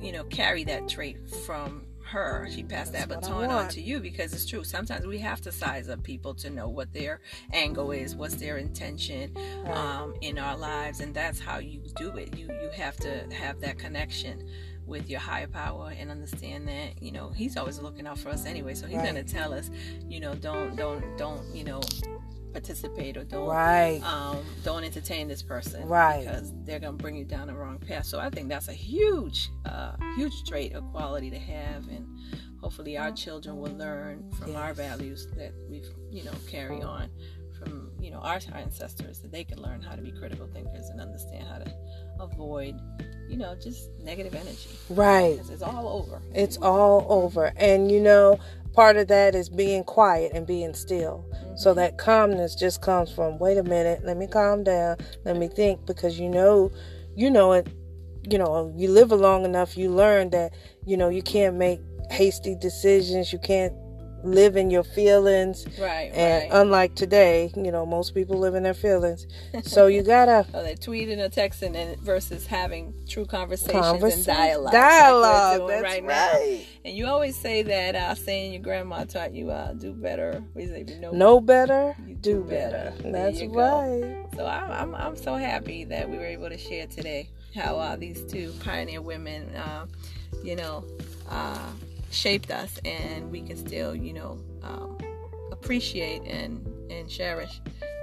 you 0.00 0.12
know, 0.12 0.24
carry 0.24 0.64
that 0.64 0.88
trait 0.88 1.18
from 1.44 1.84
her. 2.12 2.46
She 2.50 2.62
passed 2.62 2.92
That's 2.92 3.06
that 3.06 3.22
baton 3.22 3.50
on 3.50 3.68
to 3.68 3.80
you 3.80 4.00
because 4.00 4.32
it's 4.32 4.46
true. 4.46 4.64
Sometimes 4.64 5.06
we 5.06 5.18
have 5.18 5.40
to 5.42 5.52
size 5.52 5.88
up 5.88 6.02
people 6.02 6.34
to 6.34 6.50
know 6.50 6.68
what 6.68 6.92
their 6.92 7.20
angle 7.52 7.90
is, 7.90 8.14
what's 8.14 8.36
their 8.36 8.58
intention 8.58 9.34
um, 9.66 10.14
in 10.20 10.38
our 10.38 10.56
lives, 10.56 11.00
and 11.00 11.14
that's 11.14 11.40
how 11.40 11.58
you 11.58 11.82
do 11.96 12.16
it. 12.16 12.36
You 12.36 12.46
you 12.46 12.70
have 12.74 12.96
to 12.98 13.26
have 13.34 13.60
that 13.60 13.78
connection 13.78 14.48
with 14.86 15.08
your 15.08 15.20
higher 15.20 15.46
power 15.46 15.92
and 15.96 16.10
understand 16.10 16.68
that 16.68 17.00
you 17.00 17.12
know 17.12 17.30
he's 17.30 17.56
always 17.56 17.78
looking 17.80 18.06
out 18.06 18.18
for 18.18 18.30
us 18.30 18.44
anyway 18.44 18.74
so 18.74 18.86
he's 18.86 18.96
right. 18.96 19.12
going 19.12 19.24
to 19.24 19.32
tell 19.32 19.54
us 19.54 19.70
you 20.08 20.18
know 20.18 20.34
don't 20.34 20.74
don't 20.74 21.16
don't 21.16 21.42
you 21.54 21.62
know 21.62 21.80
participate 22.52 23.16
or 23.16 23.24
don't 23.24 23.48
right. 23.48 24.00
um, 24.04 24.44
don't 24.64 24.84
entertain 24.84 25.28
this 25.28 25.42
person 25.42 25.86
right 25.86 26.24
because 26.24 26.52
they're 26.64 26.78
gonna 26.78 26.96
bring 26.96 27.16
you 27.16 27.24
down 27.24 27.46
the 27.46 27.54
wrong 27.54 27.78
path. 27.78 28.06
So 28.06 28.20
I 28.20 28.30
think 28.30 28.48
that's 28.48 28.68
a 28.68 28.72
huge, 28.72 29.50
uh, 29.64 29.92
huge 30.16 30.44
trait 30.44 30.74
or 30.74 30.82
quality 30.82 31.30
to 31.30 31.38
have, 31.38 31.88
and 31.88 32.06
hopefully 32.60 32.96
our 32.96 33.10
children 33.10 33.58
will 33.58 33.76
learn 33.76 34.30
from 34.38 34.48
yes. 34.48 34.56
our 34.56 34.74
values 34.74 35.28
that 35.36 35.52
we've 35.68 35.88
you 36.10 36.24
know 36.24 36.32
carry 36.48 36.82
on 36.82 37.08
from 37.58 37.90
you 38.00 38.10
know 38.10 38.18
our 38.18 38.40
ancestors 38.54 39.18
that 39.20 39.32
they 39.32 39.44
can 39.44 39.60
learn 39.60 39.80
how 39.80 39.94
to 39.94 40.02
be 40.02 40.10
critical 40.12 40.46
thinkers 40.52 40.88
and 40.88 41.00
understand 41.00 41.46
how 41.48 41.58
to 41.58 41.72
avoid 42.20 42.78
you 43.28 43.36
know 43.36 43.54
just 43.54 43.90
negative 44.02 44.34
energy 44.34 44.70
right 44.90 45.32
because 45.32 45.50
it's 45.50 45.62
all 45.62 45.88
over 45.88 46.20
it's 46.34 46.56
all 46.58 47.06
over 47.08 47.52
and 47.56 47.90
you 47.90 48.00
know 48.00 48.38
part 48.72 48.96
of 48.96 49.08
that 49.08 49.34
is 49.34 49.48
being 49.48 49.84
quiet 49.84 50.32
and 50.34 50.46
being 50.46 50.74
still. 50.74 51.24
Mm-hmm. 51.32 51.56
So 51.56 51.74
that 51.74 51.98
calmness 51.98 52.54
just 52.54 52.82
comes 52.82 53.12
from 53.12 53.38
wait 53.38 53.58
a 53.58 53.62
minute, 53.62 54.04
let 54.04 54.16
me 54.16 54.26
calm 54.26 54.64
down, 54.64 54.96
let 55.24 55.36
me 55.36 55.48
think 55.48 55.86
because 55.86 56.18
you 56.18 56.28
know, 56.28 56.70
you 57.14 57.30
know 57.30 57.52
it, 57.52 57.68
you 58.28 58.38
know, 58.38 58.72
you 58.76 58.90
live 58.90 59.10
long 59.10 59.44
enough, 59.44 59.76
you 59.76 59.90
learn 59.90 60.30
that, 60.30 60.52
you 60.86 60.96
know, 60.96 61.08
you 61.08 61.22
can't 61.22 61.56
make 61.56 61.80
hasty 62.10 62.54
decisions, 62.54 63.32
you 63.32 63.38
can't 63.38 63.74
live 64.24 64.56
in 64.56 64.70
your 64.70 64.84
feelings. 64.84 65.66
Right. 65.78 66.10
And 66.14 66.50
right. 66.50 66.60
unlike 66.60 66.94
today, 66.94 67.52
you 67.56 67.72
know, 67.72 67.86
most 67.86 68.14
people 68.14 68.38
live 68.38 68.54
in 68.54 68.62
their 68.62 68.74
feelings. 68.74 69.26
So 69.62 69.86
you 69.86 70.02
gotta. 70.14 70.46
oh, 70.54 70.62
they 70.62 70.74
tweeting 70.74 71.18
or 71.18 71.28
texting 71.28 71.76
and 71.76 71.98
versus 72.00 72.46
having 72.46 72.94
true 73.08 73.26
conversations 73.26 73.74
Conversa- 73.74 74.14
and 74.14 74.24
dialogue. 74.26 74.72
Dialogue. 74.72 75.60
Like 75.60 75.68
that's 75.68 75.82
right, 75.82 76.04
right. 76.04 76.66
And 76.84 76.96
you 76.96 77.06
always 77.06 77.36
say 77.36 77.62
that 77.62 77.94
uh, 77.94 78.14
saying 78.14 78.52
your 78.52 78.62
grandma 78.62 79.04
taught 79.04 79.32
you 79.32 79.50
uh, 79.50 79.72
do 79.72 79.92
better. 79.92 80.42
We 80.54 80.66
say 80.66 80.84
know, 81.00 81.12
know 81.12 81.40
better, 81.40 81.94
do, 82.06 82.14
do 82.14 82.44
better. 82.44 82.92
better. 82.96 83.12
That's 83.12 83.42
right. 83.42 84.26
So 84.36 84.46
I'm, 84.46 84.70
I'm, 84.70 84.94
I'm 84.94 85.16
so 85.16 85.36
happy 85.36 85.84
that 85.84 86.08
we 86.08 86.16
were 86.16 86.26
able 86.26 86.48
to 86.48 86.58
share 86.58 86.86
today 86.86 87.28
how 87.54 87.78
uh, 87.78 87.96
these 87.96 88.22
two 88.24 88.52
pioneer 88.64 89.02
women, 89.02 89.54
uh, 89.54 89.86
you 90.42 90.56
know, 90.56 90.84
uh, 91.28 91.70
shaped 92.12 92.50
us, 92.50 92.78
and 92.84 93.30
we 93.30 93.42
can 93.42 93.56
still, 93.56 93.94
you 93.94 94.12
know, 94.12 94.38
um, 94.62 94.98
appreciate 95.50 96.22
and 96.22 96.66
and 96.90 97.08
cherish 97.08 97.60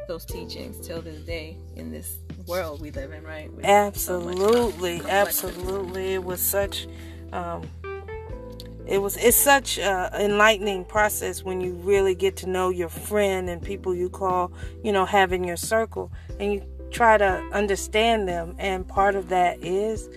those 0.08 0.26
teachings 0.26 0.86
till 0.86 1.02
this 1.02 1.22
day 1.22 1.56
in 1.76 1.92
this 1.92 2.18
world 2.48 2.82
we 2.82 2.92
live 2.92 3.12
in, 3.12 3.24
right? 3.24 3.54
With 3.54 3.66
absolutely, 3.66 5.00
so 5.00 5.08
absolutely. 5.08 6.14
It 6.16 6.24
was 6.24 6.42
such. 6.42 6.88
Um, 7.32 7.70
it 8.88 9.00
was 9.00 9.18
it's 9.18 9.38
such 9.38 9.78
an 9.78 10.14
enlightening 10.20 10.84
process 10.84 11.44
when 11.44 11.62
you 11.62 11.74
really 11.74 12.16
get 12.16 12.36
to 12.38 12.50
know 12.50 12.70
your 12.70 12.90
friend 12.90 13.48
and 13.48 13.62
people 13.62 13.94
you 13.94 14.10
call 14.10 14.52
you 14.84 14.92
know 14.92 15.06
have 15.06 15.32
in 15.32 15.44
your 15.44 15.58
circle 15.58 16.12
and 16.40 16.52
you 16.52 16.66
try 16.90 17.16
to 17.16 17.28
understand 17.54 18.28
them 18.28 18.56
and 18.58 18.88
part 18.88 19.16
of 19.16 19.30
that 19.30 19.64
is 19.64 20.10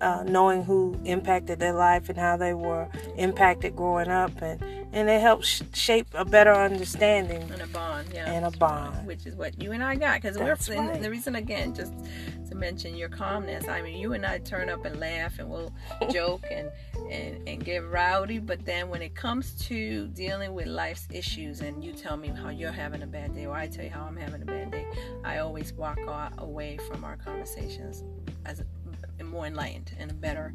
uh, 0.00 0.24
knowing 0.26 0.64
who 0.64 0.98
impacted 1.04 1.58
their 1.58 1.72
life 1.72 2.08
and 2.08 2.18
how 2.18 2.36
they 2.36 2.54
were 2.54 2.88
impacted 3.16 3.76
growing 3.76 4.08
up, 4.08 4.32
and 4.42 4.62
and 4.92 5.08
it 5.08 5.20
helps 5.20 5.46
sh- 5.46 5.62
shape 5.72 6.08
a 6.14 6.24
better 6.24 6.52
understanding 6.52 7.42
and 7.52 7.62
a 7.62 7.66
bond, 7.68 8.08
yeah, 8.12 8.30
and 8.30 8.44
a 8.44 8.50
bond, 8.58 9.06
which 9.06 9.26
is 9.26 9.34
what 9.34 9.60
you 9.62 9.72
and 9.72 9.82
I 9.82 9.94
got. 9.94 10.20
Because 10.20 10.38
we're 10.38 10.56
right. 10.76 11.02
the 11.02 11.10
reason 11.10 11.36
again, 11.36 11.74
just 11.74 11.92
to 12.48 12.56
mention 12.56 12.96
your 12.96 13.08
calmness. 13.08 13.68
I 13.68 13.82
mean, 13.82 13.98
you 13.98 14.12
and 14.12 14.26
I 14.26 14.38
turn 14.38 14.68
up 14.68 14.84
and 14.84 14.98
laugh, 14.98 15.38
and 15.38 15.48
we'll 15.48 15.72
joke 16.10 16.44
and 16.50 16.70
and 17.10 17.48
and 17.48 17.64
get 17.64 17.88
rowdy, 17.88 18.38
but 18.38 18.64
then 18.64 18.88
when 18.88 19.02
it 19.02 19.14
comes 19.14 19.52
to 19.66 20.08
dealing 20.08 20.54
with 20.54 20.66
life's 20.66 21.06
issues, 21.10 21.60
and 21.60 21.84
you 21.84 21.92
tell 21.92 22.16
me 22.16 22.28
how 22.28 22.48
you're 22.48 22.72
having 22.72 23.02
a 23.02 23.06
bad 23.06 23.34
day, 23.34 23.46
or 23.46 23.54
I 23.54 23.68
tell 23.68 23.84
you 23.84 23.90
how 23.90 24.04
I'm 24.04 24.16
having 24.16 24.42
a 24.42 24.46
bad 24.46 24.70
day, 24.70 24.86
I 25.24 25.38
always 25.38 25.72
walk 25.72 25.98
away 26.38 26.78
from 26.88 27.04
our 27.04 27.16
conversations 27.16 28.02
as 28.44 28.62
and 29.20 29.28
more 29.28 29.46
enlightened 29.46 29.92
and 29.98 30.10
a 30.10 30.14
better 30.14 30.52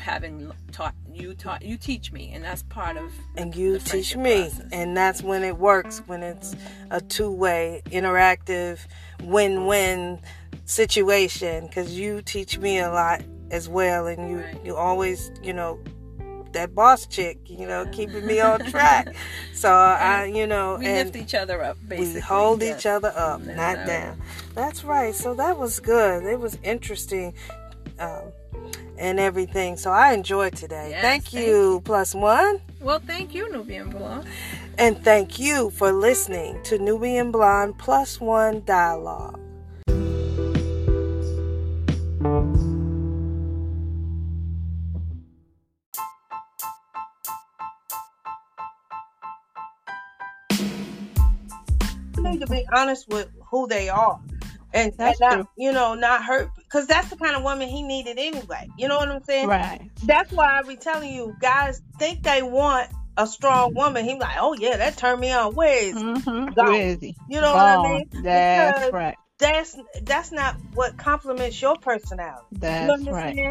having 0.00 0.50
taught 0.70 0.94
you 1.12 1.34
taught 1.34 1.62
you 1.62 1.76
teach 1.76 2.12
me 2.12 2.30
and 2.32 2.44
that's 2.44 2.62
part 2.64 2.96
of 2.96 3.12
and 3.36 3.54
you 3.54 3.78
teach 3.78 4.16
me 4.16 4.42
process. 4.42 4.68
and 4.72 4.96
that's 4.96 5.22
when 5.22 5.42
it 5.42 5.58
works 5.58 6.02
when 6.06 6.22
it's 6.22 6.54
a 6.90 7.00
two-way 7.00 7.82
interactive 7.86 8.78
win-win 9.24 10.18
situation 10.64 11.66
because 11.66 11.98
you 11.98 12.22
teach 12.22 12.58
me 12.58 12.78
a 12.78 12.90
lot 12.90 13.22
as 13.50 13.68
well 13.68 14.06
and 14.06 14.30
you 14.30 14.38
right. 14.38 14.64
you 14.64 14.74
always 14.76 15.30
you 15.42 15.52
know 15.52 15.78
that 16.52 16.74
boss 16.74 17.06
chick, 17.06 17.38
you 17.46 17.66
know, 17.66 17.86
keeping 17.92 18.26
me 18.26 18.40
on 18.40 18.60
track. 18.66 19.14
So 19.54 19.70
I, 19.70 20.24
you 20.24 20.46
know, 20.46 20.76
we 20.80 20.86
and 20.86 21.12
lift 21.12 21.16
each 21.16 21.34
other 21.36 21.62
up. 21.62 21.76
Basically, 21.86 22.14
we 22.14 22.20
hold 22.20 22.62
yes. 22.62 22.80
each 22.80 22.86
other 22.86 23.12
up, 23.14 23.42
not 23.42 23.86
down. 23.86 24.20
That's 24.54 24.82
right. 24.82 25.14
So 25.14 25.34
that 25.34 25.56
was 25.56 25.78
good. 25.78 26.24
It 26.24 26.40
was 26.40 26.58
interesting 26.64 27.34
um, 28.02 28.32
and 28.98 29.18
everything. 29.18 29.76
So 29.76 29.90
I 29.90 30.12
enjoyed 30.12 30.56
today. 30.56 30.90
Yes, 30.90 31.02
thank, 31.02 31.24
thank 31.24 31.46
you, 31.46 31.72
you, 31.74 31.82
Plus 31.84 32.14
One. 32.14 32.60
Well, 32.80 33.00
thank 33.00 33.34
you, 33.34 33.46
Newbian 33.46 33.90
Blonde. 33.90 34.26
And 34.78 35.02
thank 35.04 35.38
you 35.38 35.70
for 35.70 35.92
listening 35.92 36.62
to 36.64 36.78
Newbian 36.78 37.30
Blonde 37.30 37.78
Plus 37.78 38.20
One 38.20 38.64
Dialogue. 38.64 39.38
need 52.22 52.40
to 52.40 52.46
be 52.46 52.64
honest 52.72 53.08
with 53.08 53.28
who 53.50 53.66
they 53.66 53.88
are 53.88 54.18
and, 54.74 54.92
that's 54.96 55.20
and 55.20 55.38
not, 55.38 55.48
you 55.56 55.72
know, 55.72 55.94
not 55.94 56.24
hurt 56.24 56.50
because 56.72 56.86
that's 56.86 57.10
the 57.10 57.16
kind 57.16 57.36
of 57.36 57.42
woman 57.42 57.68
he 57.68 57.82
needed 57.82 58.18
anyway. 58.18 58.66
You 58.78 58.88
know 58.88 58.96
what 58.96 59.08
I'm 59.08 59.22
saying? 59.24 59.46
Right. 59.46 59.90
That's 60.04 60.32
why 60.32 60.58
I 60.58 60.62
be 60.66 60.76
telling 60.76 61.12
you, 61.12 61.36
guys 61.38 61.82
think 61.98 62.22
they 62.22 62.42
want 62.42 62.88
a 63.18 63.26
strong 63.26 63.74
woman. 63.74 64.06
He's 64.06 64.18
like, 64.18 64.36
oh 64.40 64.54
yeah, 64.54 64.78
that 64.78 64.96
turned 64.96 65.20
me 65.20 65.30
on. 65.32 65.54
Where 65.54 65.84
is, 65.84 65.94
mm-hmm. 65.94 66.52
Where 66.54 66.80
is 66.80 66.98
he? 67.00 67.14
You 67.28 67.42
know 67.42 67.52
what 67.52 67.66
I 67.66 67.82
mean? 67.82 68.08
That's 68.22 68.78
because 68.78 68.92
right. 68.92 69.16
That's 69.38 69.76
that's 70.04 70.32
not 70.32 70.56
what 70.72 70.96
complements 70.96 71.60
your 71.60 71.76
personality. 71.76 72.46
That's 72.52 73.02
you 73.02 73.12
right. 73.12 73.50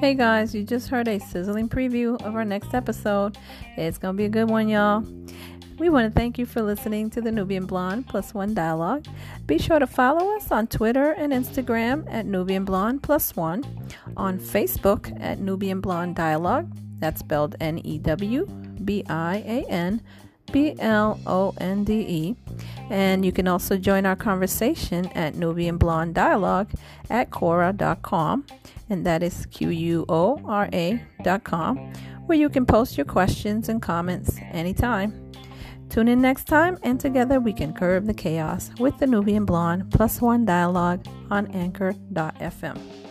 Hey 0.00 0.14
guys, 0.14 0.54
you 0.54 0.62
just 0.62 0.90
heard 0.90 1.08
a 1.08 1.18
sizzling 1.18 1.68
preview 1.68 2.22
of 2.22 2.36
our 2.36 2.44
next 2.44 2.72
episode. 2.72 3.36
It's 3.76 3.98
going 3.98 4.14
to 4.14 4.16
be 4.16 4.26
a 4.26 4.28
good 4.28 4.48
one, 4.48 4.68
y'all. 4.68 5.04
We 5.78 5.88
want 5.88 6.12
to 6.12 6.18
thank 6.18 6.38
you 6.38 6.46
for 6.46 6.60
listening 6.60 7.08
to 7.10 7.20
the 7.20 7.30
Newbian 7.30 7.66
Blonde 7.66 8.08
Plus 8.08 8.34
One 8.34 8.52
Dialogue. 8.52 9.06
Be 9.46 9.58
sure 9.58 9.78
to 9.78 9.86
follow 9.86 10.36
us 10.36 10.50
on 10.50 10.66
Twitter 10.66 11.12
and 11.12 11.32
Instagram 11.32 12.04
at 12.12 12.26
Newbian 12.26 12.64
Blonde 12.64 13.02
Plus 13.02 13.36
One, 13.36 13.64
on 14.16 14.38
Facebook 14.38 15.16
at 15.22 15.38
Newbian 15.38 15.80
Blonde 15.80 16.16
Dialogue. 16.16 16.70
That's 16.98 17.20
spelled 17.20 17.54
N 17.60 17.78
E 17.78 17.98
W 17.98 18.46
B 18.84 19.04
I 19.08 19.36
A 19.46 19.64
N 19.70 20.02
B 20.50 20.74
L 20.80 21.20
O 21.26 21.54
N 21.58 21.84
D 21.84 21.92
E. 22.00 22.36
And 22.90 23.24
you 23.24 23.30
can 23.30 23.46
also 23.46 23.76
join 23.76 24.04
our 24.04 24.16
conversation 24.16 25.06
at 25.08 25.34
Newbian 25.34 25.78
Blonde 25.78 26.14
Dialogue 26.14 26.70
at 27.08 27.30
Quora.com 27.30 28.44
and 28.90 29.06
that 29.06 29.22
is 29.22 29.46
Q 29.46 29.68
U 29.70 30.04
O 30.08 30.40
R 30.44 30.68
A 30.72 31.02
dot 31.22 31.44
com, 31.44 31.76
where 32.26 32.38
you 32.38 32.48
can 32.48 32.66
post 32.66 32.96
your 32.96 33.06
questions 33.06 33.68
and 33.68 33.80
comments 33.82 34.38
anytime. 34.52 35.27
Tune 35.88 36.08
in 36.08 36.20
next 36.20 36.44
time, 36.44 36.78
and 36.82 37.00
together 37.00 37.40
we 37.40 37.52
can 37.52 37.72
curb 37.72 38.06
the 38.06 38.14
chaos 38.14 38.70
with 38.78 38.98
the 38.98 39.06
Newbian 39.06 39.46
Blonde 39.46 39.90
plus 39.90 40.20
one 40.20 40.44
dialogue 40.44 41.06
on 41.30 41.46
anchor.fm. 41.48 43.07